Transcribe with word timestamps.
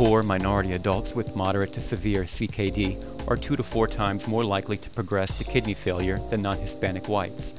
Poor 0.00 0.22
minority 0.22 0.72
adults 0.72 1.14
with 1.14 1.36
moderate 1.36 1.74
to 1.74 1.80
severe 1.82 2.22
CKD 2.22 3.28
are 3.28 3.36
two 3.36 3.54
to 3.54 3.62
four 3.62 3.86
times 3.86 4.26
more 4.26 4.42
likely 4.42 4.78
to 4.78 4.88
progress 4.88 5.36
to 5.36 5.44
kidney 5.44 5.74
failure 5.74 6.18
than 6.30 6.40
non 6.40 6.56
Hispanic 6.56 7.06
whites. 7.06 7.52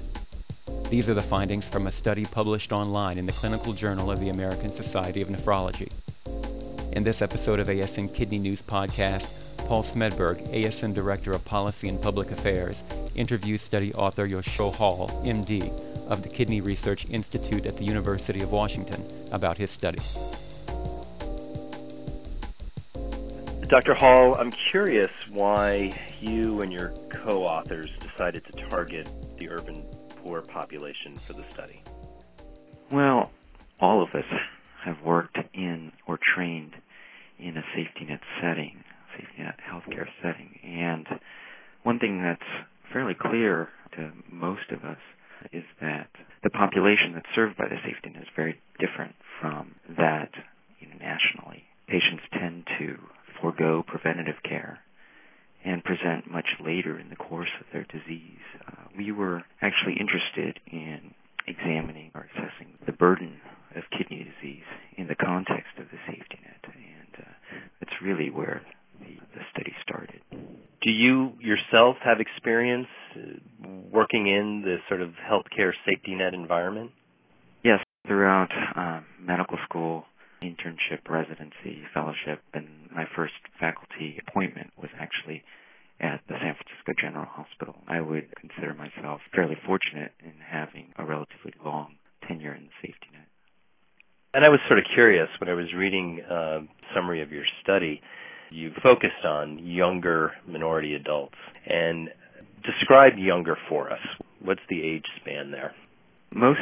These 0.90 1.08
are 1.08 1.14
the 1.14 1.22
findings 1.22 1.68
from 1.68 1.86
a 1.86 1.92
study 1.92 2.26
published 2.26 2.72
online 2.72 3.20
in 3.20 3.28
the 3.28 3.32
Clinical 3.32 3.74
Journal 3.74 4.10
of 4.10 4.20
the 4.20 4.30
American 4.30 4.72
Society 4.72 5.22
of 5.22 5.28
Nephrology. 5.28 5.92
In 6.94 7.04
this 7.04 7.22
episode 7.22 7.60
of 7.60 7.68
ASN 7.68 8.12
Kidney 8.12 8.40
News 8.40 8.64
Podcast, 8.64 9.30
Paul 9.68 9.84
Smedberg, 9.84 10.42
ASN 10.52 10.96
Director 10.96 11.34
of 11.34 11.46
Policy 11.46 11.90
and 11.90 12.02
Public 12.02 12.32
Affairs, 12.32 12.84
interviews 13.14 13.62
study 13.62 13.94
author 13.94 14.26
Yoshio 14.26 14.72
Hall, 14.72 15.10
MD, 15.24 15.72
of 16.08 16.24
the 16.24 16.30
Kidney 16.30 16.60
Research 16.60 17.08
Institute 17.12 17.68
at 17.68 17.78
the 17.78 17.86
University 17.86 18.42
of 18.42 18.52
Washington 18.52 19.06
about 19.32 19.60
his 19.60 19.70
study. 19.70 20.00
Dr. 23.72 23.94
Hall, 23.94 24.36
I'm 24.38 24.52
curious 24.70 25.10
why 25.32 25.96
you 26.20 26.62
and 26.62 26.74
your 26.74 26.92
co 27.24 27.46
authors 27.46 27.90
decided 28.02 28.44
to 28.44 28.70
target 28.70 29.08
the 29.40 29.48
urban 29.50 29.86
poor 30.22 30.42
population 30.42 31.22
for 31.26 31.32
the 31.32 31.46
study. 31.54 31.82
Well, 32.92 33.32
all 33.80 34.04
of 34.04 34.10
us 34.10 34.26
have 34.84 34.98
worked 35.06 35.38
in 35.54 35.94
or 36.06 36.20
trained 36.36 36.74
in 37.40 37.56
a 37.56 37.64
safety 37.74 38.08
net 38.10 38.20
setting, 38.42 38.84
safety 39.18 39.42
net 39.42 39.56
healthcare 39.64 40.08
setting. 40.22 40.60
And 40.66 41.08
one 41.84 41.98
thing 41.98 42.22
that's 42.22 42.68
fairly 42.92 43.16
clear 43.18 43.70
to 43.96 44.12
most 44.30 44.70
of 44.72 44.84
us 44.84 45.00
is 45.54 45.64
that 45.80 46.10
the 46.44 46.50
population 46.50 47.14
that's 47.14 47.34
served 47.34 47.56
by 47.56 47.70
the 47.70 47.78
safety 47.86 48.10
net 48.10 48.24
is 48.24 48.30
very 48.36 48.60
different 48.80 49.16
from 49.40 49.76
that 49.98 50.32
nationally. 51.00 51.64
Patients 51.88 52.24
tend 52.38 52.68
to 52.78 52.98
forego 53.42 53.84
preventative 53.86 54.42
care 54.48 54.80
and 55.66 55.84
present 55.84 56.30
much 56.30 56.46
later 56.66 57.00
in 57.00 57.10
the 57.10 57.16
course 57.16 57.50
of 57.60 57.66
their 57.74 57.86
disease. 57.86 58.44
Uh, 58.68 58.86
we 58.98 59.12
were 59.12 59.44
actually 59.62 59.98
interested 60.00 60.60
in 60.72 61.14
examining 61.48 62.12
or 62.14 62.28
assessing 62.34 62.78
the 62.86 62.92
burden 62.92 63.40
of 63.76 63.84
kidney 63.98 64.24
disease 64.24 64.68
in 64.98 65.08
the 65.08 65.16
context 65.16 65.74
of 65.80 65.86
the 65.92 65.98
safety 66.08 66.40
net, 66.44 66.64
and 66.74 67.26
uh, 67.26 67.32
that's 67.80 67.94
really 68.02 68.30
where 68.30 68.62
the, 69.00 69.16
the 69.34 69.42
study 69.52 69.74
started. 69.82 70.22
Do 70.82 70.90
you 70.90 71.34
yourself 71.40 71.98
have 72.04 72.20
experience 72.20 72.88
uh, 73.16 73.68
working 73.92 74.28
in 74.28 74.62
the 74.64 74.78
sort 74.90 75.02
of 75.02 75.12
healthcare 75.12 75.72
safety 75.86 76.16
net 76.16 76.34
environment? 76.34 76.92
Yes, 77.64 77.80
throughout 78.08 78.50
uh, 78.76 79.02
medical 79.20 79.58
school, 79.64 80.06
internship, 80.42 81.08
residency, 81.08 81.84
fellowship, 81.94 82.42
and 82.54 82.68
my 82.94 83.06
first 83.16 83.34
faculty 83.60 84.20
appointment 84.28 84.72
was 84.78 84.90
actually 85.00 85.44
at 86.02 86.20
the 86.28 86.34
San 86.42 86.56
Francisco 86.58 86.94
General 87.00 87.28
Hospital. 87.30 87.76
I 87.88 88.02
would 88.02 88.34
consider 88.36 88.74
myself 88.74 89.22
fairly 89.34 89.56
fortunate 89.66 90.12
in 90.20 90.34
having 90.42 90.92
a 90.98 91.06
relatively 91.06 91.54
long 91.64 91.96
tenure 92.28 92.56
in 92.56 92.66
the 92.66 92.76
safety 92.82 93.08
net. 93.14 93.28
And 94.34 94.44
I 94.44 94.50
was 94.50 94.60
sort 94.68 94.80
of 94.80 94.86
curious 94.94 95.30
when 95.40 95.50
I 95.50 95.54
was 95.54 95.68
reading 95.76 96.22
a 96.28 96.34
uh, 96.34 96.60
summary 96.96 97.22
of 97.22 97.32
your 97.32 97.44
study. 97.62 98.02
You 98.50 98.72
focused 98.82 99.24
on 99.26 99.60
younger 99.60 100.32
minority 100.48 100.96
adults 100.96 101.38
and 101.68 102.10
describe 102.64 103.14
younger 103.18 103.58
for 103.70 103.92
us. 103.92 104.02
What's 104.42 104.62
the 104.70 104.82
age 104.82 105.06
span 105.22 105.52
there? 105.52 105.74
Most 106.34 106.60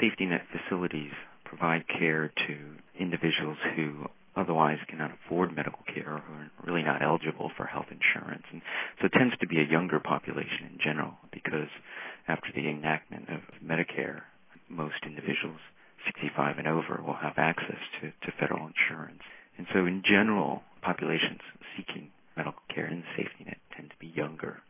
safety 0.00 0.26
net 0.26 0.42
facilities 0.50 1.12
provide 1.44 1.84
care 1.86 2.32
to 2.46 2.56
individuals 2.98 3.58
who 3.76 4.06
otherwise 4.40 4.78
cannot 4.88 5.12
afford 5.12 5.54
medical 5.54 5.82
care 5.92 6.08
or 6.08 6.16
are 6.16 6.50
really 6.64 6.82
not 6.82 7.02
eligible 7.02 7.50
for 7.56 7.66
health 7.66 7.86
insurance. 7.90 8.44
And 8.52 8.62
so 9.00 9.06
it 9.06 9.12
tends 9.12 9.36
to 9.38 9.46
be 9.46 9.60
a 9.60 9.70
younger 9.70 10.00
population 10.00 10.72
in 10.72 10.78
general 10.82 11.14
because 11.32 11.68
after 12.28 12.48
the 12.54 12.68
enactment 12.68 13.28
of 13.28 13.40
Medicare, 13.62 14.22
most 14.68 15.04
individuals 15.04 15.60
65 16.06 16.58
and 16.58 16.66
over 16.68 17.02
will 17.06 17.18
have 17.20 17.34
access 17.36 17.80
to, 18.00 18.08
to 18.08 18.36
federal 18.38 18.66
insurance. 18.66 19.22
And 19.58 19.66
so 19.72 19.80
in 19.86 20.02
general, 20.02 20.62
populations 20.82 21.40
seeking 21.76 22.10
medical 22.36 22.62
care 22.74 22.86
in 22.86 23.00
the 23.00 23.10
safety 23.16 23.44
net 23.44 23.58
tend 23.76 23.90
to 23.90 23.96
be 24.00 24.12
younger. 24.16 24.62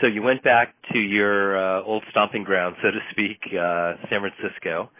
So 0.00 0.06
you 0.06 0.22
went 0.22 0.42
back 0.42 0.74
to 0.92 0.98
your 0.98 1.56
uh, 1.56 1.82
old 1.84 2.02
stomping 2.10 2.44
ground, 2.44 2.76
so 2.82 2.90
to 2.90 2.98
speak, 3.10 3.38
uh, 3.52 3.94
San 4.08 4.20
Francisco, 4.20 4.90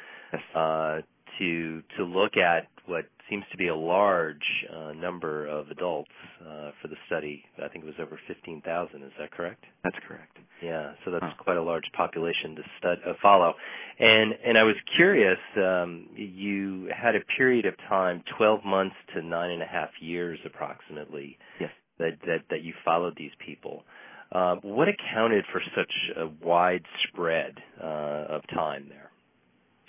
uh, 0.54 1.00
to 1.38 1.82
to 1.96 2.04
look 2.04 2.36
at 2.36 2.69
what 2.86 3.06
seems 3.32 3.44
to 3.50 3.56
be 3.56 3.69
a 3.69 3.75
large 3.75 4.37
uh, 4.70 4.93
number 4.93 5.47
of 5.47 5.69
adults 5.70 6.10
uh, 6.43 6.70
for 6.82 6.88
the 6.88 6.97
study. 7.06 7.43
I 7.56 7.69
think 7.69 7.84
it 7.84 7.87
was 7.87 7.94
over 7.98 8.20
15,000. 8.28 9.03
Is 9.03 9.10
that 9.19 9.31
correct? 9.31 9.65
That's 9.82 9.97
correct. 10.06 10.37
Yeah, 10.62 10.93
so 11.04 11.10
that's 11.10 11.25
huh. 11.25 11.43
quite 11.43 11.56
a 11.56 11.62
large 11.62 11.87
population 11.97 12.54
to 12.56 12.62
stud, 12.78 12.98
uh, 13.09 13.15
follow. 13.22 13.54
And 13.98 14.34
and 14.44 14.59
I 14.59 14.65
was 14.65 14.76
curious. 14.97 15.38
Um, 15.56 16.09
you 16.15 16.91
had 16.94 17.16
a 17.16 17.20
period 17.37 17.65
of 17.65 17.75
time, 17.88 18.22
12 18.37 18.65
months 18.65 18.97
to 19.15 19.22
nine 19.22 19.50
and 19.50 19.62
a 19.62 19.66
half 19.66 19.91
years, 20.00 20.38
approximately. 20.44 21.38
Yes. 21.59 21.70
That 21.99 22.19
that 22.26 22.38
that 22.50 22.62
you 22.62 22.75
followed 22.84 23.14
these 23.16 23.32
people. 23.44 23.84
Uh, 24.31 24.56
what 24.62 24.88
accounted 24.88 25.44
for 25.53 25.62
such 25.75 25.93
a 26.16 26.26
wide 26.44 26.84
spread 27.09 27.54
uh, 27.82 28.26
of 28.37 28.43
time 28.54 28.87
there? 28.88 29.10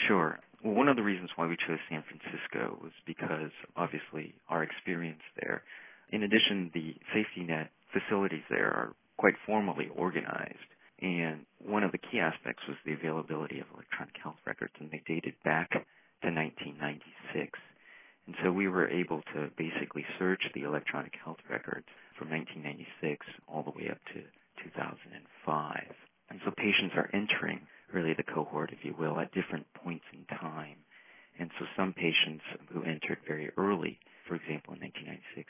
Sure. 0.08 0.40
Well, 0.64 0.74
one 0.74 0.88
of 0.88 0.96
the 0.96 1.04
reasons 1.04 1.30
why 1.36 1.46
we 1.46 1.58
chose 1.68 1.80
San 1.90 2.04
Francisco 2.08 2.80
was 2.82 2.94
because 3.06 3.52
obviously 3.76 4.34
our 4.48 4.64
experience 4.64 5.22
there. 5.36 5.62
In 6.12 6.24
addition, 6.24 6.72
the 6.74 6.96
safety 7.14 7.44
net 7.44 7.70
facilities 7.92 8.48
there 8.50 8.72
are 8.72 8.96
quite 9.18 9.36
formally 9.46 9.90
organized. 9.94 10.72
And 11.02 11.46
one 11.60 11.84
of 11.84 11.92
the 11.92 11.98
key 11.98 12.20
aspects 12.20 12.64
was 12.68 12.78
the 12.86 12.94
availability 12.94 13.60
of 13.60 13.68
electronic 13.74 14.16
health 14.24 14.40
records, 14.46 14.72
and 14.80 14.90
they 14.90 15.04
dated 15.06 15.36
back 15.44 15.72
to 15.72 16.32
1996. 16.32 17.60
And 18.28 18.36
so 18.42 18.54
we 18.54 18.70
were 18.70 18.88
able 18.88 19.22
to 19.36 19.52
basically 19.58 20.06
search 20.18 20.44
the 20.56 20.64
electronic 20.64 21.14
health 21.22 21.44
records 21.50 21.88
from 22.18 22.30
1996 22.32 23.26
all 23.52 23.64
the 23.64 23.76
way 23.76 23.90
up 23.92 24.00
to 24.16 24.24
2005. 24.64 25.12
And 26.30 26.40
so 26.46 26.52
patients 26.56 26.96
are 26.96 27.10
entering 27.12 27.68
really 27.94 28.14
the 28.14 28.24
cohort, 28.24 28.72
if 28.74 28.84
you 28.84 28.96
will, 28.98 29.20
at 29.20 29.32
different 29.34 29.68
points 29.74 30.06
in 30.14 30.26
time. 30.38 30.78
And 31.40 31.50
so 31.60 31.66
some 31.78 31.94
patients 31.94 32.44
who 32.72 32.84
entered 32.84 33.20
very 33.28 33.52
early, 33.58 34.00
for 34.28 34.36
example, 34.36 34.74
in 34.74 34.82
1996, 34.82 35.50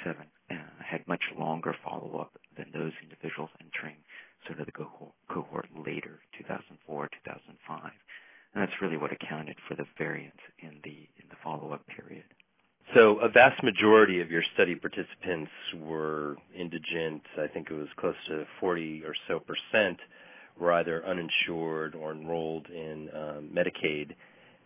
1997, 0.00 0.26
uh, 0.50 0.82
had 0.82 1.06
much 1.06 1.22
longer 1.36 1.74
follow-up 1.84 2.34
than 2.56 2.70
those 2.72 2.94
individuals 3.02 3.50
entering 3.58 3.98
sort 4.46 4.60
of 4.60 4.66
the 4.66 4.72
cohort, 4.72 5.14
cohort 5.28 5.68
later, 5.74 6.22
2004, 6.38 7.10
2005. 7.26 7.90
And 8.54 8.62
that's 8.62 8.80
really 8.80 8.96
what 8.96 9.12
accounted 9.12 9.58
for 9.66 9.74
the 9.74 9.86
variance 9.98 10.40
in 10.62 10.80
the 10.82 11.06
in 11.18 11.26
the 11.28 11.38
follow-up 11.42 11.84
period. 11.86 12.24
So 12.94 13.17
vast 13.32 13.62
majority 13.62 14.20
of 14.20 14.30
your 14.30 14.42
study 14.54 14.74
participants 14.74 15.50
were 15.80 16.36
indigent. 16.56 17.22
I 17.36 17.46
think 17.46 17.68
it 17.70 17.74
was 17.74 17.88
close 17.98 18.14
to 18.28 18.44
40 18.60 19.02
or 19.04 19.14
so 19.26 19.40
percent 19.40 19.98
were 20.58 20.72
either 20.72 21.04
uninsured 21.06 21.94
or 21.94 22.12
enrolled 22.12 22.66
in 22.66 23.08
um, 23.14 23.50
Medicaid, 23.54 24.14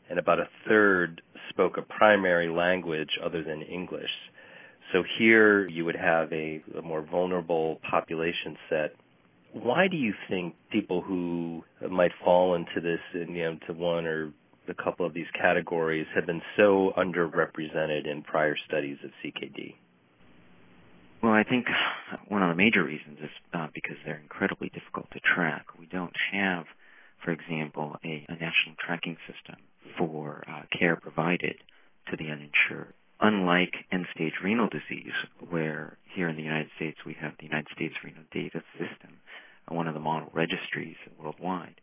and 0.08 0.18
about 0.18 0.38
a 0.38 0.48
third 0.68 1.22
spoke 1.50 1.76
a 1.76 1.82
primary 1.82 2.48
language 2.48 3.10
other 3.24 3.42
than 3.42 3.62
English. 3.62 4.10
So 4.92 5.02
here 5.18 5.68
you 5.68 5.84
would 5.84 5.96
have 5.96 6.32
a, 6.32 6.62
a 6.78 6.82
more 6.82 7.02
vulnerable 7.02 7.78
population 7.90 8.56
set. 8.68 8.94
Why 9.52 9.86
do 9.88 9.96
you 9.96 10.14
think 10.28 10.54
people 10.70 11.02
who 11.02 11.62
might 11.90 12.12
fall 12.24 12.54
into 12.54 12.80
this, 12.82 13.00
you 13.12 13.26
know, 13.26 13.58
to 13.66 13.72
one 13.74 14.06
or 14.06 14.32
a 14.68 14.74
couple 14.74 15.04
of 15.06 15.14
these 15.14 15.26
categories 15.38 16.06
have 16.14 16.26
been 16.26 16.42
so 16.56 16.92
underrepresented 16.96 18.06
in 18.06 18.22
prior 18.22 18.56
studies 18.66 18.98
of 19.04 19.10
CKD? 19.22 19.74
Well, 21.22 21.32
I 21.32 21.44
think 21.44 21.66
one 22.28 22.42
of 22.42 22.48
the 22.48 22.56
major 22.56 22.82
reasons 22.82 23.18
is 23.22 23.30
uh, 23.54 23.68
because 23.72 23.96
they're 24.04 24.20
incredibly 24.20 24.70
difficult 24.70 25.08
to 25.12 25.20
track. 25.20 25.66
We 25.78 25.86
don't 25.86 26.16
have, 26.32 26.64
for 27.24 27.30
example, 27.30 27.96
a, 28.04 28.26
a 28.28 28.32
national 28.32 28.74
tracking 28.84 29.16
system 29.26 29.56
for 29.96 30.42
uh, 30.48 30.62
care 30.76 30.96
provided 30.96 31.56
to 32.10 32.16
the 32.16 32.24
uninsured. 32.24 32.94
Unlike 33.20 33.74
end-stage 33.92 34.34
renal 34.42 34.68
disease, 34.68 35.14
where 35.48 35.96
here 36.12 36.28
in 36.28 36.34
the 36.34 36.42
United 36.42 36.70
States 36.74 36.98
we 37.06 37.16
have 37.20 37.32
the 37.38 37.46
United 37.46 37.68
States 37.72 37.94
Renal 38.02 38.24
Data 38.32 38.60
System, 38.72 39.18
one 39.68 39.86
of 39.86 39.94
the 39.94 40.00
model 40.00 40.28
registries 40.34 40.96
worldwide, 41.20 41.76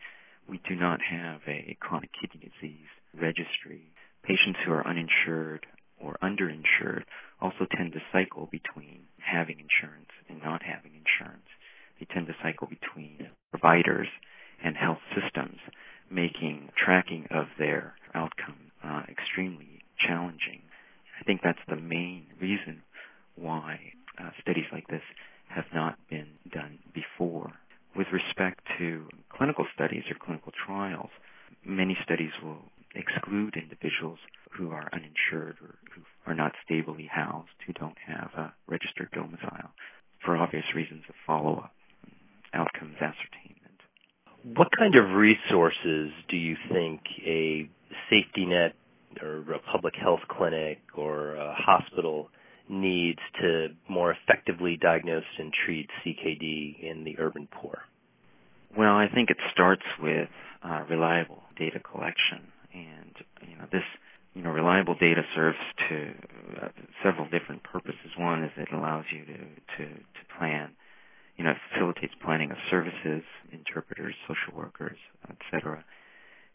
we 0.50 0.60
do 0.68 0.76
not 0.76 1.00
have 1.02 1.42
a 1.48 1.78
chronic 1.80 2.10
kidney 2.20 2.50
disease 2.50 2.90
registry. 3.14 3.92
Patients 4.24 4.60
who 4.66 4.72
are 4.72 4.86
uninsured 4.86 5.66
or 6.02 6.18
underinsured 6.24 7.04
also 7.42 7.68
tend 7.76 7.94
to 7.94 8.00
cycle 8.12 8.50
between 8.52 9.02
having 9.18 9.58
insurance 9.60 10.10
and 10.28 10.42
not 10.42 10.62
having 10.64 10.92
insurance. 10.94 11.48
They 12.00 12.08
tend 12.14 12.28
to 12.28 12.36
cycle 12.42 12.68
between 12.68 13.30
providers 13.52 14.08
and 14.64 14.76
health 14.76 15.00
systems, 15.14 15.60
making 16.10 16.70
tracking 16.78 17.28
of 17.32 17.48
their 17.58 17.96
outcome 18.14 18.72
uh, 18.84 19.04
extremely 19.10 19.84
challenging. 20.08 20.62
I 21.20 21.24
think 21.26 21.42
studies 29.80 30.04
or 30.12 30.18
clinical 30.24 30.52
trials, 30.66 31.10
many 31.66 31.98
studies 32.04 32.32
will 32.44 32.62
exclude 32.96 33.56
individuals 33.56 34.20
who 34.52 34.72
are 34.72 34.90
uninsured 34.92 35.56
or 35.62 35.80
who 35.96 36.02
are 36.28 36.36
not 36.36 36.52
stably 36.66 37.10
housed, 37.10 37.56
who 37.66 37.74
don't 37.74 37.98
have 38.06 38.30
a 38.36 38.54
registered 38.68 39.10
domicile, 39.14 39.72
for 40.24 40.36
obvious 40.50 40.66
reasons 40.76 41.04
of 41.08 41.16
follow-up, 41.28 41.72
outcomes 42.56 42.96
ascertainment. 42.96 43.78
What 44.58 44.70
kind 44.76 44.96
of 44.96 45.16
resources 45.16 46.10
do 46.28 46.38
you 46.38 46.56
think 46.72 47.02
a 47.24 47.70
safety 48.10 48.48
net 48.48 48.74
or 49.22 49.46
a 49.54 49.60
public 49.72 49.94
health 50.02 50.22
clinic 50.28 50.80
or 50.96 51.36
a 51.36 51.54
hospital 51.56 52.30
needs 52.68 53.20
to 53.42 53.68
more 53.88 54.16
effectively 54.16 54.78
diagnose 54.82 55.24
and 55.38 55.54
treat 55.66 55.88
CKD 56.04 56.82
in 56.82 57.04
the 57.04 57.20
urban 57.20 57.48
poor? 57.52 57.80
Well, 58.76 58.96
I 58.96 59.06
think 59.14 59.30
it 59.30 59.38
starts 59.54 59.84
with 60.02 60.30
uh, 60.64 60.84
reliable 60.90 61.44
data 61.60 61.80
collection, 61.80 62.50
and 62.74 63.14
you 63.48 63.56
know 63.56 63.66
this 63.72 63.84
you 64.34 64.44
know 64.44 64.52
reliable 64.52 64.96
data 64.96 65.22
serves 65.36 65.58
to 65.90 66.12
uh, 66.62 66.68
several 67.04 67.28
different 67.30 67.64
purposes. 67.64 68.14
One 68.18 68.44
is 68.44 68.52
it 68.58 68.70
allows 68.72 69.06
you 69.12 69.26
to 69.26 69.34
to 69.34 69.86
to 69.90 70.22
plan, 70.40 70.72
you 71.36 71.44
know, 71.44 71.52
it 71.52 71.58
facilitates 71.72 72.14
planning 72.24 72.52
of 72.52 72.58
services, 72.72 73.24
interpreters, 73.52 74.16
social 74.28 74.56
workers, 74.56 74.98
etc. 75.30 75.84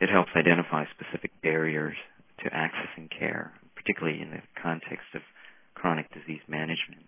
It 0.00 0.08
helps 0.08 0.30
identify 0.36 0.84
specific 0.90 1.30
barriers 1.42 1.96
to 2.42 2.50
accessing 2.50 3.08
care, 3.08 3.52
particularly 3.76 4.20
in 4.20 4.30
the 4.30 4.42
context 4.60 5.14
of 5.14 5.22
chronic 5.74 6.12
disease 6.12 6.42
management. 6.48 7.06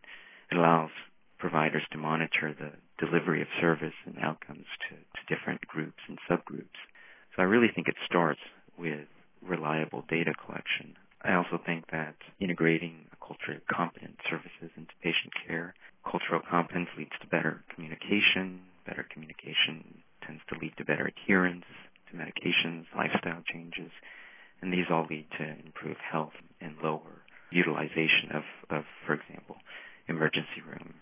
It 0.51 0.57
allows 0.57 0.91
providers 1.39 1.83
to 1.93 1.99
monitor 1.99 2.55
the 2.55 2.73
delivery 3.05 3.43
of 3.43 3.49
service 3.61 3.97
and 4.07 4.17
outcomes 4.23 4.67
to, 4.89 4.97
to 4.97 5.35
different 5.35 5.67
groups 5.67 6.01
and 6.09 6.19
subgroups. 6.31 6.81
So 7.35 7.43
I 7.43 7.45
really 7.45 7.69
think 7.75 7.89
it 7.89 7.97
starts 8.07 8.41
with 8.79 9.09
reliable 9.43 10.05
data 10.09 10.33
collection. 10.35 10.97
I 11.23 11.35
also 11.35 11.59
think 11.65 11.91
that 11.91 12.15
integrating 12.41 13.07
culturally 13.21 13.61
competent 13.71 14.17
services 14.31 14.71
into 14.77 14.93
patient 15.03 15.33
care, 15.47 15.75
competence 16.57 16.89
leads 16.97 17.13
to 17.21 17.27
better 17.29 17.63
communication. 17.75 18.61
Better 18.87 19.05
communication 19.13 20.01
tends 20.27 20.41
to 20.49 20.59
lead 20.59 20.73
to 20.79 20.85
better 20.87 21.13
adherence 21.13 21.69
to 22.09 22.17
medications, 22.17 22.85
lifestyle 22.97 23.43
changes, 23.53 23.93
and 24.63 24.73
these 24.73 24.87
all 24.91 25.07
lead 25.11 25.27
to 25.37 25.45
improved 25.67 26.01
health 26.11 26.33
and 26.63 26.75
lower 26.83 27.21
utilization 27.51 28.33
of, 28.33 28.43
of 28.71 28.85
for 29.07 29.15
example, 29.15 29.57
emergency 30.09 30.65
room 30.67 30.95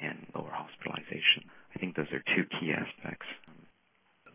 and 0.00 0.26
lower 0.34 0.52
hospitalization. 0.52 1.44
I 1.76 1.78
think 1.78 1.94
those 1.94 2.10
are 2.12 2.22
two 2.34 2.44
key 2.58 2.72
aspects. 2.72 3.26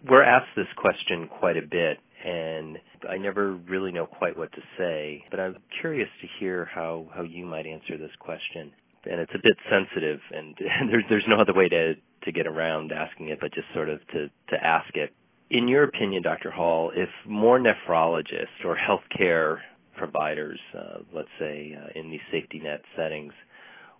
We're 0.07 0.23
asked 0.23 0.53
this 0.55 0.67
question 0.77 1.29
quite 1.39 1.57
a 1.57 1.61
bit, 1.61 1.97
and 2.23 2.77
I 3.09 3.17
never 3.17 3.53
really 3.53 3.91
know 3.91 4.05
quite 4.05 4.37
what 4.37 4.51
to 4.51 4.61
say, 4.77 5.23
but 5.31 5.39
I'm 5.39 5.55
curious 5.79 6.09
to 6.21 6.27
hear 6.39 6.65
how, 6.65 7.07
how 7.15 7.23
you 7.23 7.45
might 7.45 7.65
answer 7.65 7.97
this 7.97 8.11
question. 8.19 8.71
And 9.05 9.19
it's 9.19 9.31
a 9.35 9.41
bit 9.41 9.57
sensitive, 9.69 10.19
and, 10.31 10.55
there's, 10.89 11.03
there's 11.09 11.25
no 11.27 11.41
other 11.41 11.53
way 11.53 11.69
to, 11.69 11.93
to 11.95 12.31
get 12.31 12.47
around 12.47 12.91
asking 12.91 13.29
it, 13.29 13.39
but 13.41 13.53
just 13.53 13.67
sort 13.73 13.89
of 13.89 13.99
to, 14.07 14.27
to 14.49 14.63
ask 14.63 14.95
it. 14.95 15.13
In 15.49 15.67
your 15.67 15.83
opinion, 15.83 16.23
Dr. 16.23 16.51
Hall, 16.51 16.91
if 16.95 17.09
more 17.27 17.59
nephrologists 17.59 18.65
or 18.65 18.77
healthcare 18.77 19.57
providers, 19.97 20.59
uh, 20.77 20.99
let's 21.13 21.29
say 21.39 21.77
uh, 21.77 21.99
in 21.99 22.09
these 22.09 22.21
safety 22.31 22.59
net 22.63 22.81
settings, 22.97 23.33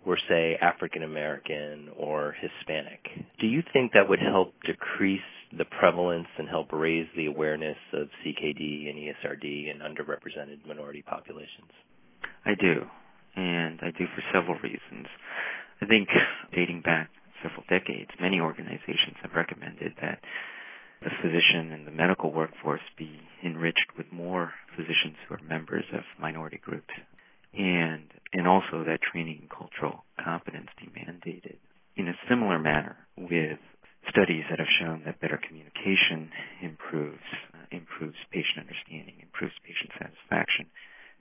were, 0.04 0.18
say, 0.28 0.56
African 0.60 1.02
American 1.02 1.88
or 1.96 2.34
Hispanic. 2.40 3.00
Do 3.40 3.46
you 3.46 3.62
think 3.72 3.92
that 3.92 4.08
would 4.08 4.18
help 4.20 4.52
decrease 4.66 5.20
the 5.56 5.64
prevalence 5.64 6.26
and 6.38 6.48
help 6.48 6.72
raise 6.72 7.06
the 7.16 7.26
awareness 7.26 7.76
of 7.92 8.08
CKD 8.24 8.90
and 8.90 8.98
ESRD 8.98 9.70
in 9.70 9.78
underrepresented 9.78 10.66
minority 10.66 11.02
populations? 11.06 11.70
I 12.44 12.54
do, 12.60 12.82
and 13.36 13.80
I 13.82 13.90
do 13.90 14.06
for 14.14 14.22
several 14.32 14.58
reasons. 14.62 15.06
I 15.80 15.86
think 15.86 16.08
dating 16.54 16.82
back 16.82 17.10
several 17.42 17.64
decades, 17.68 18.10
many 18.20 18.40
organizations 18.40 19.16
have 19.22 19.32
recommended 19.34 19.92
that 20.00 20.20
the 21.02 21.10
physician 21.20 21.72
and 21.72 21.86
the 21.86 21.90
medical 21.90 22.32
workforce 22.32 22.80
be 22.96 23.20
enriched 23.44 23.92
with 23.98 24.06
more 24.12 24.52
physicians 24.76 25.16
who 25.28 25.34
are 25.34 25.42
members 25.48 25.84
of 25.92 26.00
minority 26.18 26.60
groups 26.62 26.94
and 27.52 28.10
and 28.32 28.48
also 28.48 28.82
that 28.84 28.98
training 29.12 29.38
and 29.40 29.50
cultural 29.50 30.04
competence 30.22 30.68
be 30.80 30.90
mandated 30.90 31.56
in 31.96 32.08
a 32.08 32.18
similar 32.28 32.58
manner 32.58 32.96
with 33.16 33.58
studies 34.10 34.44
that 34.50 34.58
have 34.58 34.70
shown 34.80 35.02
that 35.04 35.20
better 35.20 35.38
communication 35.38 36.30
improves 36.62 37.24
uh, 37.54 37.64
improves 37.70 38.16
patient 38.30 38.58
understanding, 38.60 39.16
improves 39.22 39.54
patient 39.64 39.90
satisfaction, 39.96 40.66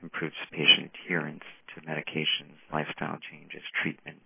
improves 0.01 0.35
patient 0.51 0.91
adherence 0.91 1.22
lifestyle 3.03 3.19
changes, 3.31 3.61
treatment. 3.81 4.23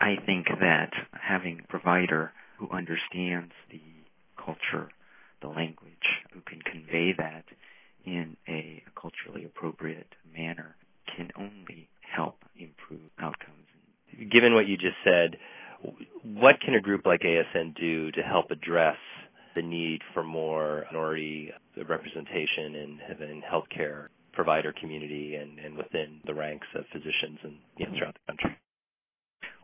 I 0.00 0.16
think 0.24 0.46
that 0.60 0.90
having 1.12 1.60
a 1.60 1.68
provider 1.68 2.32
who 2.58 2.68
understands 2.70 3.52
the 3.70 3.80
culture, 4.36 4.88
the 5.42 5.48
language, 5.48 5.92
who 6.32 6.40
can 6.40 6.60
convey 6.60 7.12
that 7.18 7.44
in 8.04 8.36
a 8.48 8.82
culturally 9.00 9.44
appropriate 9.44 10.14
manner 10.34 10.76
can 11.16 11.30
only 11.36 11.88
help 12.00 12.36
improve 12.56 13.10
outcomes. 13.18 13.66
Given 14.30 14.54
what 14.54 14.66
you 14.66 14.76
just 14.76 14.96
said, 15.04 15.38
what 16.22 16.60
can 16.64 16.74
a 16.74 16.80
group 16.80 17.04
like 17.04 17.20
ASN 17.20 17.74
do 17.78 18.10
to 18.12 18.22
help 18.22 18.50
address 18.50 18.96
the 19.54 19.62
need 19.62 20.00
for 20.14 20.22
more 20.22 20.84
minority 20.92 21.50
representation 21.88 22.74
in, 22.74 22.98
in 23.20 23.42
healthcare 23.42 24.08
provider 24.36 24.72
community 24.78 25.34
and, 25.34 25.58
and 25.58 25.76
within 25.76 26.20
the 26.26 26.34
ranks 26.34 26.68
of 26.76 26.84
physicians 26.92 27.40
and 27.42 27.56
you 27.78 27.86
know, 27.86 27.92
throughout 27.98 28.14
the 28.14 28.32
country? 28.32 28.56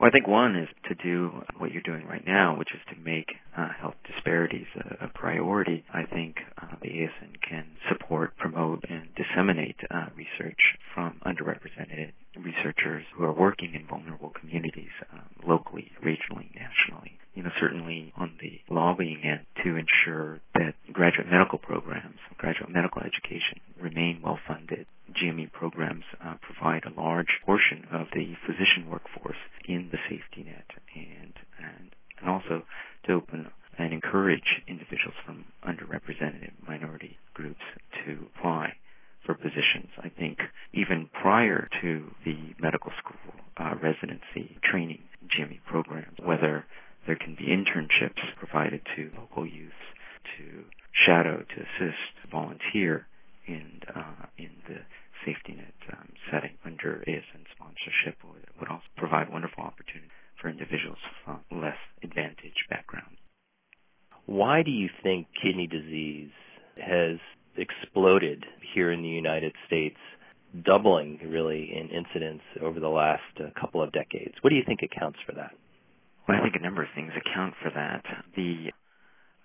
Well, 0.01 0.09
I 0.09 0.11
think 0.11 0.27
one 0.27 0.57
is 0.57 0.69
to 0.89 0.95
do 0.97 1.31
what 1.59 1.71
you're 1.71 1.83
doing 1.83 2.07
right 2.09 2.27
now, 2.27 2.57
which 2.59 2.75
is 2.75 2.81
to 2.91 3.01
make 3.01 3.29
uh, 3.57 3.69
health 3.79 3.95
disparities 4.13 4.67
a, 4.75 5.05
a 5.05 5.09
priority. 5.15 5.85
I 5.95 6.05
think 6.05 6.37
uh, 6.61 6.75
the 6.83 6.89
ASN 6.89 7.39
can 7.49 7.67
support, 7.89 8.37
promote, 8.37 8.82
and 8.89 9.08
disseminate 9.15 9.77
uh, 9.91 10.06
research 10.17 10.58
from 10.94 11.20
underrepresented 11.25 12.13
researchers 12.37 13.05
who 13.15 13.25
are 13.25 13.32
working 13.32 13.75
in 13.75 13.87
vulnerable 13.87 14.32
communities 14.41 14.91
um, 15.13 15.29
locally, 15.46 15.93
regionally, 16.03 16.51
nationally. 16.55 17.19
You 17.34 17.43
know, 17.43 17.51
certainly 17.58 18.12
on 18.17 18.36
the 18.41 18.60
lobbying 18.69 19.22
end 19.24 19.46
to 19.65 19.77
ensure 19.77 20.41
that 20.55 20.74
graduate 20.93 21.31
medical 21.31 21.58
programs, 21.58 22.19
graduate 22.36 22.70
medical 22.70 23.01
education 23.01 23.60
remain 23.81 24.20
well 24.22 24.39
funded 24.46 24.86
GME 25.12 25.53
programs 25.53 26.05
uh, 26.24 26.34
provide 26.41 26.84
a 26.84 27.01
large 27.01 27.41
portion 27.44 27.86
of 27.91 28.06
the 28.15 28.34
physician 28.46 28.89
workforce 28.89 29.36
in 29.67 29.89
the 29.91 29.98
safety 30.08 30.44
net, 30.44 30.67
and 30.94 31.34
and 31.58 31.91
and 32.20 32.31
also 32.31 32.62
to 33.06 33.12
open 33.12 33.51
and 33.79 33.93
encourage 33.93 34.62
individuals 34.69 35.15
from 35.24 35.44
underrepresented 35.67 36.53
minority 36.67 37.19
groups 37.34 37.62
to 38.05 38.27
apply 38.36 38.74
for 39.24 39.34
positions. 39.34 39.89
I 39.98 40.08
think 40.08 40.39
even 40.72 41.08
prior 41.20 41.69
to 41.81 42.10
the 42.24 42.55
medical 42.60 42.93
school 42.98 43.34
uh, 43.56 43.74
residency 43.82 44.58
training 44.62 45.03
GME 45.27 45.60
programs, 45.67 46.19
whether 46.22 46.65
there 47.06 47.17
can 47.17 47.34
be 47.34 47.46
internships 47.46 48.20
provided 48.39 48.81
to 48.96 49.10
local 49.17 49.46
youth 49.46 49.72
to 50.39 50.65
shadow, 51.06 51.39
to 51.39 51.60
assist, 51.63 52.31
volunteer 52.31 53.06
in 53.46 53.81
uh, 53.94 54.27
in 54.39 54.50
the 54.69 54.79
safety 55.24 55.55
net 55.55 55.74
um, 55.93 56.08
setting 56.31 56.53
under 56.65 57.03
ASN 57.06 57.44
sponsorship 57.55 58.19
would, 58.24 58.46
would 58.58 58.69
also 58.69 58.84
provide 58.96 59.31
wonderful 59.31 59.63
opportunity 59.63 60.10
for 60.41 60.48
individuals 60.48 60.98
from 61.24 61.41
less 61.50 61.79
advantaged 62.03 62.67
backgrounds. 62.69 63.19
Why 64.63 64.67
do 64.67 64.71
you 64.71 64.91
think 65.03 65.27
kidney 65.43 65.67
disease 65.67 66.31
has 66.79 67.19
exploded 67.57 68.47
here 68.73 68.93
in 68.93 69.03
the 69.03 69.09
United 69.09 69.53
States, 69.67 69.97
doubling 70.63 71.19
really 71.27 71.75
in 71.75 71.91
incidence 71.91 72.43
over 72.63 72.79
the 72.79 72.87
last 72.87 73.27
uh, 73.41 73.51
couple 73.61 73.83
of 73.83 73.91
decades? 73.91 74.37
What 74.41 74.51
do 74.51 74.55
you 74.55 74.63
think 74.65 74.79
accounts 74.87 75.19
for 75.27 75.35
that? 75.35 75.51
Well, 76.29 76.39
I 76.39 76.43
think 76.45 76.55
a 76.55 76.63
number 76.63 76.81
of 76.81 76.91
things 76.95 77.11
account 77.11 77.55
for 77.61 77.73
that. 77.75 78.05
The 78.37 78.71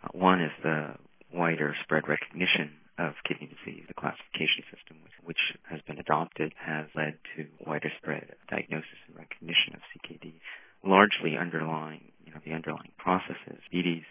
uh, 0.04 0.10
one 0.14 0.40
is 0.40 0.52
the 0.62 0.94
wider 1.34 1.74
spread 1.82 2.08
recognition 2.08 2.78
of 3.00 3.14
kidney 3.28 3.50
disease. 3.50 3.86
The 3.88 3.98
classification 3.98 4.70
system, 4.70 5.02
which, 5.02 5.18
which 5.34 5.44
has 5.66 5.82
been 5.88 5.98
adopted, 5.98 6.54
has 6.62 6.86
led 6.94 7.18
to 7.38 7.48
wider 7.66 7.90
spread 7.98 8.38
diagnosis 8.52 9.02
and 9.08 9.18
recognition 9.18 9.74
of 9.74 9.82
CKD, 9.98 10.38
largely 10.86 11.42
underlying, 11.42 12.14
you 12.24 12.32
know, 12.32 12.42
the 12.46 12.54
underlying 12.54 12.94
processes, 13.02 13.58
diabetes, 13.74 14.06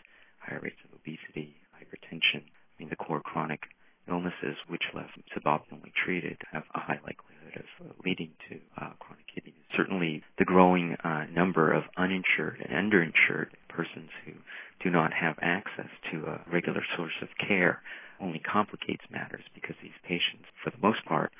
higher 0.46 0.60
rates 0.62 0.78
of 0.84 0.94
obesity, 0.94 1.56
hypertension. 1.74 2.42
I 2.46 2.74
mean, 2.78 2.88
the 2.90 2.96
core 2.96 3.20
chronic 3.20 3.60
illnesses 4.08 4.56
which 4.68 4.82
left 4.94 5.18
suboptimally 5.34 5.92
treated 6.04 6.38
have 6.52 6.62
a 6.74 6.78
high 6.78 7.00
likelihood 7.02 7.56
of 7.56 7.86
uh, 7.86 7.92
leading 8.04 8.30
to 8.48 8.54
uh, 8.80 8.90
chronic 9.00 9.26
kidney 9.34 9.50
disease. 9.50 9.76
Certainly, 9.76 10.22
the 10.38 10.44
growing 10.44 10.96
uh, 11.02 11.24
number 11.32 11.72
of 11.72 11.82
uninsured 11.96 12.62
and 12.62 12.70
underinsured 12.70 13.50
persons 13.68 14.10
who 14.24 14.32
do 14.32 14.38
do 14.84 14.90
not 14.90 15.10
have 15.12 15.34
access 15.40 15.88
to 16.12 16.26
a 16.26 16.40
regular 16.52 16.82
source 16.96 17.16
of 17.22 17.28
care 17.48 17.80
only 18.20 18.38
complicates 18.38 19.02
matters 19.10 19.42
because 19.54 19.74
these 19.82 19.98
patients, 20.06 20.44
for 20.62 20.70
the 20.70 20.78
most 20.80 21.04
part, 21.06 21.32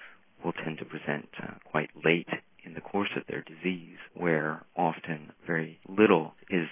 will 0.43 0.53
tend 0.53 0.79
to 0.79 0.85
present 0.85 1.29
uh, 1.41 1.53
quite 1.71 1.91
late 2.05 2.27
in 2.65 2.75
the 2.75 2.81
course 2.81 3.11
of 3.17 3.23
their 3.29 3.45
disease, 3.47 3.99
where 4.15 4.65
often 4.75 5.31
very 5.47 5.79
little 5.89 6.33
is 6.51 6.67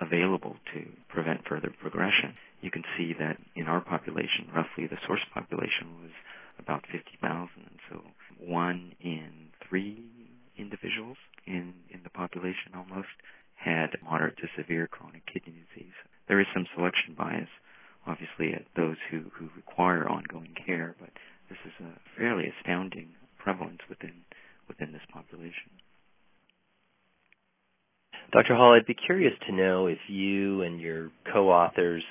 available 0.00 0.56
to 0.74 0.86
prevent 1.08 1.46
further 1.48 1.72
progression. 1.80 2.34
You 2.60 2.70
can 2.70 2.84
see 2.96 3.14
that 3.18 3.38
in 3.56 3.66
our 3.66 3.80
population, 3.80 4.50
roughly 4.54 4.86
the 4.86 4.98
source 5.06 5.24
population 5.32 6.02
was 6.02 6.10
about 6.58 6.84
50,000, 6.90 7.48
and 7.56 7.78
so 7.90 8.02
one 8.38 8.92
in 9.00 9.50
three 9.68 10.04
individuals 10.56 11.16
in, 11.46 11.74
in 11.90 12.00
the 12.02 12.10
population 12.10 12.74
almost 12.74 13.08
had 13.54 13.90
moderate 14.04 14.36
to 14.38 14.48
severe 14.56 14.86
chronic 14.86 15.22
kidney 15.26 15.54
disease. 15.74 15.94
There 16.28 16.40
is 16.40 16.46
some 16.54 16.66
selection 16.74 17.14
bias, 17.16 17.48
obviously, 18.06 18.54
at 18.54 18.66
those 18.76 18.96
who, 19.10 19.30
who 19.34 19.48
require 19.56 20.08
care, 20.68 20.94
but 21.00 21.10
this 21.48 21.58
is 21.64 21.72
a 21.86 22.18
fairly 22.18 22.44
astounding 22.60 23.08
prevalence 23.38 23.80
within 23.88 24.12
within 24.68 24.92
this 24.92 25.02
population. 25.10 25.72
Dr. 28.32 28.54
Hall, 28.54 28.74
I'd 28.74 28.86
be 28.86 28.94
curious 28.94 29.32
to 29.46 29.54
know 29.54 29.86
if 29.86 29.98
you 30.08 30.60
and 30.60 30.78
your 30.78 31.10
co-authors 31.32 32.04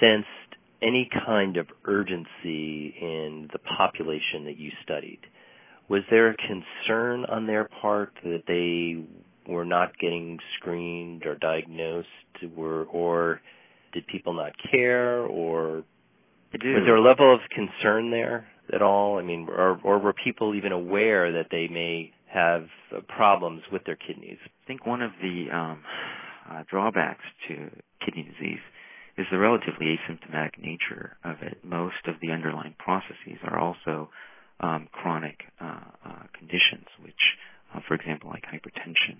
sensed 0.00 0.26
any 0.82 1.08
kind 1.26 1.58
of 1.58 1.66
urgency 1.84 2.94
in 2.98 3.48
the 3.52 3.58
population 3.58 4.46
that 4.46 4.56
you 4.56 4.70
studied. 4.82 5.20
Was 5.90 6.02
there 6.10 6.30
a 6.30 6.36
concern 6.36 7.26
on 7.26 7.46
their 7.46 7.68
part 7.82 8.12
that 8.24 8.44
they 8.48 9.04
were 9.52 9.66
not 9.66 9.98
getting 9.98 10.38
screened 10.58 11.26
or 11.26 11.34
diagnosed, 11.34 12.08
or, 12.56 12.84
or 12.84 13.40
did 13.92 14.06
people 14.06 14.32
not 14.32 14.52
care, 14.70 15.20
or 15.20 15.84
was 16.52 16.82
there 16.86 16.96
a 16.96 17.02
level 17.02 17.34
of 17.34 17.40
concern 17.50 18.10
there 18.10 18.46
at 18.72 18.82
all? 18.82 19.18
I 19.18 19.22
mean, 19.22 19.48
or, 19.48 19.80
or 19.82 19.98
were 19.98 20.12
people 20.12 20.54
even 20.54 20.72
aware 20.72 21.32
that 21.32 21.46
they 21.50 21.68
may 21.68 22.12
have 22.32 22.66
problems 23.08 23.62
with 23.70 23.84
their 23.84 23.96
kidneys? 23.96 24.38
I 24.44 24.66
think 24.66 24.86
one 24.86 25.02
of 25.02 25.12
the 25.20 25.46
um, 25.52 25.82
uh, 26.50 26.62
drawbacks 26.70 27.24
to 27.48 27.70
kidney 28.04 28.24
disease 28.24 28.60
is 29.18 29.26
the 29.30 29.38
relatively 29.38 29.98
asymptomatic 29.98 30.58
nature 30.58 31.16
of 31.24 31.36
it. 31.42 31.58
Most 31.64 32.06
of 32.06 32.14
the 32.22 32.30
underlying 32.30 32.74
processes 32.78 33.38
are 33.44 33.58
also 33.58 34.08
um, 34.60 34.88
chronic 34.92 35.40
uh, 35.60 35.80
uh, 36.04 36.22
conditions, 36.38 36.86
which, 37.02 37.36
uh, 37.74 37.80
for 37.86 37.94
example, 37.94 38.30
like 38.30 38.44
hypertension, 38.44 39.18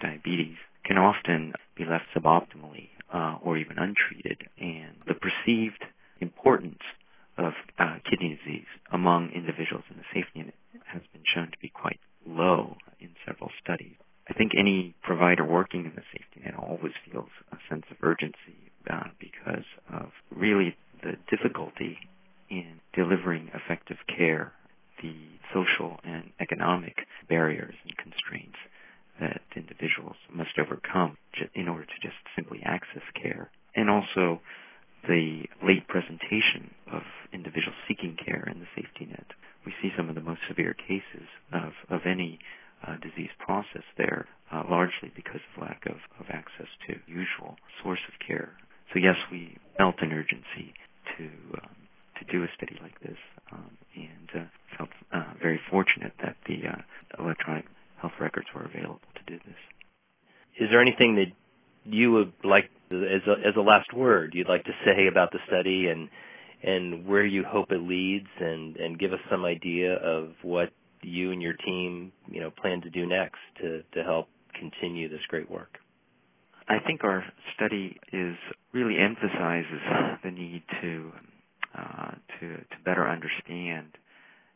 diabetes, 0.00 0.56
can 0.84 0.96
often 0.96 1.52
be 1.76 1.84
left 1.84 2.04
suboptimally 2.16 2.88
uh, 3.12 3.36
or 3.42 3.56
even 3.58 3.76
untreated. 3.78 4.48
And 4.58 4.96
the 5.06 5.14
perceived 5.14 5.84
importance 6.20 6.80
of 7.36 7.52
uh, 7.78 7.96
kidney 8.08 8.38
disease 8.38 8.66
among 8.92 9.30
individuals 9.34 9.84
in 9.90 9.96
the 9.96 10.08
safety 10.14 10.42
net 10.42 10.54
has 10.86 11.02
been 11.12 11.22
shown 11.34 11.50
to 11.50 11.58
be 11.60 11.68
quite 11.68 11.98
low 12.26 12.76
in 13.00 13.10
several 13.26 13.50
studies. 13.62 13.96
I 14.28 14.32
think 14.32 14.52
any 14.58 14.94
provider 15.02 15.44
working 15.44 15.84
in 15.84 15.92
the 15.94 16.06
safety 16.12 16.40
net 16.44 16.54
always 16.56 16.92
feels 17.10 17.28
a 17.52 17.56
sense 17.68 17.84
of 17.90 17.96
urgency 18.02 18.72
uh, 18.90 19.08
because 19.18 19.66
of 19.92 20.08
really 20.30 20.76
the 21.02 21.16
difficulty 21.28 21.98
in 22.48 22.80
delivering 22.94 23.50
effective 23.52 23.98
care, 24.06 24.52
the 25.02 25.14
social 25.52 25.98
and 26.04 26.30
economic 26.40 26.94
barriers 27.28 27.74
and 27.84 27.96
constraints 27.96 28.56
that 29.20 29.42
individuals 29.56 30.16
must 30.32 30.58
overcome 30.58 31.16
in 31.54 31.68
order 31.68 31.84
to 31.84 31.98
just 32.02 32.16
simply 32.34 32.60
access 32.64 33.02
care, 33.20 33.50
and 33.76 33.90
also 33.90 34.40
the 35.06 35.44
late 35.62 35.86
presentation 35.88 36.72
of 36.92 37.02
individuals 37.32 37.76
seeking 37.86 38.16
care 38.16 38.48
in 38.50 38.60
the 38.60 38.66
safety 38.74 39.06
net. 39.06 39.26
We 39.66 39.72
see 39.80 39.90
some 39.96 40.08
of 40.08 40.14
the 40.14 40.20
most 40.20 40.40
severe 40.48 40.74
cases 40.74 41.28
of, 41.52 41.72
of 41.90 42.00
any 42.06 42.38
uh, 42.86 42.96
disease 42.96 43.30
process 43.38 43.84
there, 43.96 44.26
uh, 44.52 44.62
largely 44.68 45.12
because 45.14 45.40
of 45.56 45.62
lack 45.62 45.84
of, 45.86 45.96
of 46.20 46.26
access 46.28 46.68
to 46.86 46.96
usual 47.06 47.56
source 47.82 48.00
of 48.08 48.14
care. 48.26 48.52
So 48.92 48.98
yes, 48.98 49.16
we 49.30 49.56
felt 49.78 49.96
an 50.00 50.12
urgency 50.12 50.74
to 51.16 51.24
um, 51.62 51.76
to 52.14 52.24
do 52.30 52.44
a 52.44 52.48
study 52.56 52.78
like 52.80 52.94
this, 53.00 53.18
um, 53.50 53.76
and 53.96 54.46
uh, 54.46 54.46
felt 54.78 54.90
uh, 55.12 55.34
very 55.42 55.58
fortunate 55.68 56.12
that 56.22 56.36
the 56.46 56.62
uh, 56.62 56.78
electronic 57.18 57.64
health 58.00 58.12
records 58.20 58.46
were 58.54 58.62
available 58.62 59.00
to 59.16 59.24
do 59.26 59.38
this. 59.44 59.58
Is 60.60 60.68
there 60.70 60.80
anything 60.94 61.16
that 61.16 61.90
you 61.90 62.12
would 62.12 62.32
like 62.42 62.70
as 62.90 63.22
a, 63.26 63.48
as 63.48 63.54
a 63.56 63.60
last 63.60 63.92
word 63.92 64.32
you'd 64.34 64.48
like 64.48 64.64
to 64.64 64.72
say 64.84 65.06
about 65.10 65.30
the 65.32 65.38
study 65.46 65.88
and 65.88 66.08
and 66.62 67.06
where 67.06 67.24
you 67.24 67.44
hope 67.46 67.70
it 67.70 67.80
leads 67.80 68.28
and 68.40 68.76
and 68.76 68.98
give 68.98 69.12
us 69.12 69.18
some 69.30 69.44
idea 69.44 69.94
of 69.96 70.30
what 70.42 70.70
you 71.02 71.32
and 71.32 71.42
your 71.42 71.52
team 71.52 72.12
you 72.28 72.40
know 72.40 72.50
plan 72.50 72.80
to 72.80 72.90
do 72.90 73.06
next 73.06 73.38
to 73.60 73.82
to 73.92 74.02
help 74.02 74.28
continue 74.58 75.08
this 75.08 75.20
great 75.28 75.50
work? 75.50 75.78
I 76.68 76.78
think 76.86 77.04
our 77.04 77.24
study 77.54 77.98
is 78.12 78.36
really 78.72 78.96
emphasizes 78.98 79.80
the 80.22 80.30
need 80.30 80.62
to 80.80 81.12
uh, 81.76 82.12
to 82.40 82.56
to 82.56 82.76
better 82.84 83.08
understand 83.08 83.88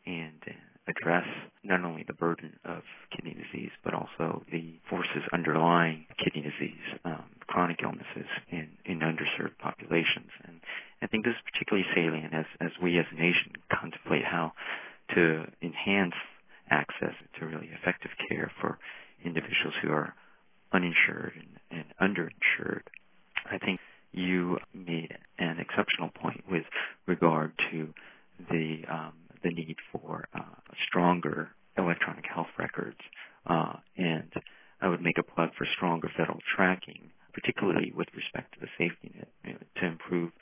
and 0.07 0.40
address 0.88 1.26
not 1.62 1.85
only 1.85 2.04
the 2.07 2.14
burden 2.14 2.52
of 2.64 2.83
kidney 3.14 3.35
disease, 3.35 3.71
but 3.85 3.95
also 3.95 4.42
the 4.50 4.75
forces 4.88 5.23
underlying 5.33 6.07
kidney 6.23 6.42
disease, 6.42 6.87
um, 7.04 7.25
chronic 7.47 7.78
illnesses 7.83 8.28
in, 8.50 8.68
in 8.85 9.00
underserved 9.00 9.57
populations. 9.59 10.30
And 10.45 10.61
I 11.02 11.07
think 11.07 11.25
this 11.25 11.35
is 11.35 11.45
particularly 11.52 11.87
salient 11.95 12.33
as, 12.35 12.47
as 12.61 12.71
we 12.83 12.99
as 12.99 13.04
a 13.12 13.14
nation 13.14 13.52
contemplate 13.73 14.25
how 14.25 14.52
to 15.14 15.45
enhance 15.62 16.14
access 16.71 17.14
to 17.38 17.47
really 17.47 17.71
effective 17.80 18.11
care 18.28 18.50
for 18.61 18.78
individuals 19.25 19.75
who 19.83 19.90
are 19.90 20.14
uninsured 20.73 21.33
and, 21.71 21.85
and 22.00 22.16
underinsured. 22.16 22.83
I 23.50 23.59
think 23.59 23.80
you 24.12 24.59
made 24.75 25.16
an 25.38 25.59
exceptional 25.59 26.11
point 26.11 26.45
with 26.50 26.64
regard 27.07 27.52
to 27.71 27.92
the 28.50 28.83
um, 28.90 29.12
the 29.42 29.50
need 29.50 29.76
for 29.92 30.26
uh, 30.35 30.40
stronger 30.88 31.50
electronic 31.76 32.25
health 32.26 32.49
records, 32.59 32.99
uh, 33.47 33.75
and 33.97 34.33
I 34.80 34.88
would 34.88 35.00
make 35.00 35.18
a 35.18 35.23
plug 35.23 35.50
for 35.57 35.66
stronger 35.76 36.11
federal 36.16 36.38
tracking, 36.57 37.11
particularly 37.33 37.92
with 37.95 38.09
respect 38.16 38.54
to 38.54 38.61
the 38.61 38.66
safety 38.76 39.12
net, 39.14 39.28
you 39.45 39.52
know, 39.52 39.59
to 39.80 39.87
improve 39.87 40.33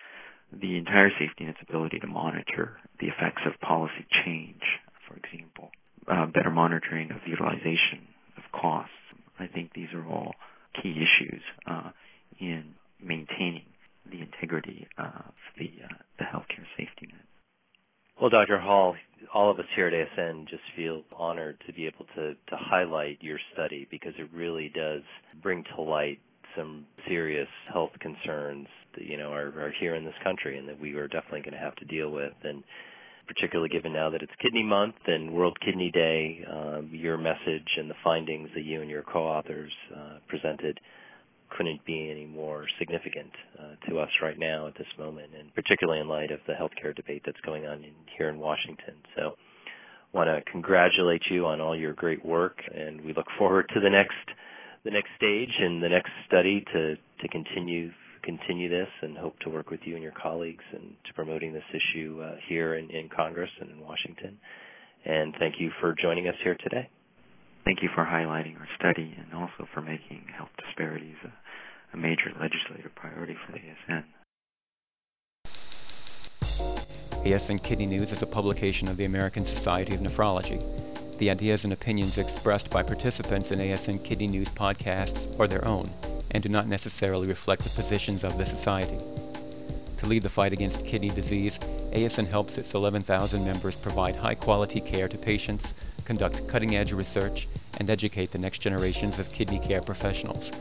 the 0.77 0.81
entire 0.81 1.11
safety 1.19 1.45
net's 1.45 1.59
ability 1.67 1.99
to 2.01 2.07
monitor 2.07 2.77
the 3.01 3.07
effects 3.07 3.43
of 3.47 3.59
policy 3.61 4.05
change, 4.25 4.61
for 5.09 5.17
example, 5.17 5.71
uh, 6.07 6.27
better 6.27 6.51
monitoring 6.51 7.11
of 7.11 7.19
utilization 7.27 8.07
of 8.37 8.43
costs. 8.53 8.93
I 9.39 9.47
think 9.47 9.73
these 9.75 9.89
are 9.95 10.07
all 10.07 10.35
key 10.83 10.93
issues 10.93 11.41
uh, 11.67 11.91
in 12.39 12.75
maintaining 13.03 13.65
the 14.11 14.21
integrity 14.21 14.87
of 14.99 15.33
the 15.59 15.71
uh, 15.83 15.97
the 16.19 16.25
healthcare 16.25 16.67
safety 16.77 17.09
net. 17.09 17.25
Well, 18.21 18.31
Dr. 18.31 18.59
Hall, 18.59 18.97
all 19.33 19.51
of 19.51 19.59
us 19.59 19.67
here 19.75 19.89
at 19.89 19.95
ASN 19.95 20.49
just 20.49 20.63
feel 20.75 21.03
honored 21.17 21.59
to 21.67 21.73
be 21.73 21.87
able 21.87 22.07
to, 22.17 22.35
to 22.35 22.57
highlight 22.57 23.19
your 23.21 23.39
study 23.53 23.87
because 23.91 24.13
it 24.19 24.29
really 24.33 24.71
does 24.75 25.03
bring 25.43 25.65
to 25.75 25.83
light 25.83 26.19
some 26.57 26.87
serious 27.09 27.49
health 27.73 27.93
concerns 28.01 28.67
that 28.95 29.05
you 29.05 29.17
know 29.17 29.33
are, 29.33 29.49
are 29.61 29.73
here 29.81 29.95
in 29.95 30.05
this 30.05 30.15
country 30.25 30.59
and 30.59 30.69
that 30.69 30.81
we 30.81 30.95
are 30.95 31.09
definitely 31.09 31.41
going 31.41 31.53
to 31.53 31.59
have 31.59 31.77
to 31.77 31.85
deal 31.85 32.11
with 32.11 32.33
and 32.45 32.63
particularly 33.27 33.69
given 33.69 33.93
now 33.93 34.09
that 34.09 34.23
it's 34.23 34.33
kidney 34.41 34.63
month 34.63 34.95
and 35.07 35.33
world 35.33 35.57
kidney 35.65 35.91
day 35.91 36.45
um, 36.51 36.89
your 36.93 37.17
message 37.17 37.69
and 37.77 37.91
the 37.91 37.95
findings 38.05 38.49
that 38.55 38.63
you 38.63 38.81
and 38.81 38.91
your 38.91 39.03
co-authors 39.03 39.73
uh, 39.97 40.19
presented 40.29 40.79
couldn't 41.57 41.85
be 41.85 42.11
any 42.11 42.27
more 42.27 42.67
significant 42.79 43.31
uh, 43.59 43.89
to 43.89 43.99
us 43.99 44.09
right 44.23 44.39
now 44.39 44.67
at 44.67 44.75
this 44.77 44.87
moment, 44.99 45.31
and 45.39 45.55
particularly 45.55 46.01
in 46.01 46.09
light 46.09 46.31
of 46.31 46.41
the 46.47 46.53
healthcare 46.53 46.95
debate 46.95 47.23
that's 47.25 47.41
going 47.45 47.67
on 47.67 47.79
in, 47.85 47.93
here 48.17 48.29
in 48.29 48.39
Washington. 48.39 48.95
So, 49.17 49.33
want 50.13 50.29
to 50.29 50.51
congratulate 50.51 51.23
you 51.31 51.47
on 51.47 51.61
all 51.61 51.77
your 51.77 51.93
great 51.93 52.25
work, 52.25 52.59
and 52.75 53.01
we 53.05 53.13
look 53.13 53.27
forward 53.39 53.69
to 53.75 53.81
the 53.81 53.91
next 53.91 54.15
the 54.87 54.93
next 54.93 55.11
stage 55.17 55.51
and 55.59 55.83
the 55.83 55.89
next 55.89 56.13
study 56.27 56.65
to 56.73 56.95
to 56.95 57.29
continue 57.29 57.91
continue 58.23 58.69
this, 58.69 58.89
and 59.03 59.17
hope 59.17 59.39
to 59.41 59.51
work 59.51 59.71
with 59.71 59.81
you 59.85 59.95
and 59.95 60.03
your 60.03 60.15
colleagues 60.21 60.65
and 60.73 60.95
to 61.07 61.15
promoting 61.15 61.53
this 61.53 61.63
issue 61.71 62.21
uh, 62.21 62.35
here 62.49 62.75
in, 62.75 62.91
in 62.91 63.09
Congress 63.09 63.51
and 63.61 63.71
in 63.71 63.81
Washington. 63.81 64.37
And 65.05 65.33
thank 65.39 65.55
you 65.61 65.71
for 65.81 65.95
joining 65.95 66.27
us 66.27 66.35
here 66.43 66.57
today. 66.61 66.91
Thank 67.65 67.83
you 67.83 67.89
for 67.95 68.05
highlighting 68.05 68.59
our 68.59 68.69
study 68.79 69.17
and 69.17 69.33
also 69.33 69.69
for 69.73 69.81
making 69.81 70.27
health 70.37 70.51
disparities 70.65 71.15
a, 71.25 71.97
a 71.97 71.97
major 71.97 72.33
legislative 72.41 72.93
priority 72.97 73.37
for 73.47 73.53
the 73.53 73.59
ASN. 73.59 74.05
ASN 77.25 77.63
Kidney 77.63 77.87
News 77.87 78.11
is 78.11 78.23
a 78.23 78.27
publication 78.27 78.89
of 78.89 78.97
the 78.97 79.05
American 79.05 79.45
Society 79.45 79.95
of 79.95 80.01
Nephrology. 80.01 80.61
The 81.19 81.31
ideas 81.31 81.65
and 81.65 81.73
opinions 81.73 82.19
expressed 82.19 82.71
by 82.71 82.83
participants 82.83 83.51
in 83.51 83.59
ASN 83.59 84.05
Kidney 84.05 84.27
News 84.27 84.51
podcasts 84.51 85.39
are 85.41 85.49
their 85.49 85.65
own 85.65 85.89
and 86.31 86.43
do 86.43 86.49
not 86.51 86.67
necessarily 86.67 87.27
reflect 87.27 87.63
the 87.65 87.71
positions 87.71 88.23
of 88.23 88.37
the 88.37 88.45
Society. 88.45 88.99
To 89.97 90.07
lead 90.07 90.23
the 90.23 90.29
fight 90.29 90.53
against 90.53 90.85
kidney 90.85 91.09
disease, 91.09 91.59
ASN 91.93 92.29
helps 92.29 92.59
its 92.59 92.75
11,000 92.75 93.45
members 93.45 93.77
provide 93.77 94.17
high 94.17 94.35
quality 94.35 94.81
care 94.81 95.09
to 95.09 95.17
patients, 95.17 95.73
conduct 96.05 96.47
cutting 96.47 96.77
edge 96.77 96.93
research, 96.93 97.49
and 97.79 97.89
educate 97.89 98.33
the 98.33 98.39
next 98.39 98.59
generations 98.59 99.19
of 99.19 99.33
kidney 99.33 99.59
care 99.59 99.81
professionals. 99.81 100.53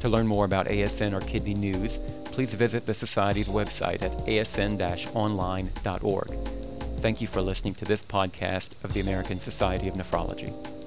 To 0.00 0.08
learn 0.08 0.26
more 0.26 0.44
about 0.44 0.66
ASN 0.66 1.12
or 1.12 1.20
kidney 1.20 1.54
news, 1.54 1.98
please 2.24 2.52
visit 2.54 2.86
the 2.86 2.94
Society's 2.94 3.48
website 3.48 4.02
at 4.02 4.16
asn 4.26 5.14
online.org. 5.14 6.59
Thank 7.00 7.22
you 7.22 7.26
for 7.26 7.40
listening 7.40 7.74
to 7.76 7.86
this 7.86 8.02
podcast 8.02 8.84
of 8.84 8.92
the 8.92 9.00
American 9.00 9.40
Society 9.40 9.88
of 9.88 9.94
Nephrology. 9.94 10.79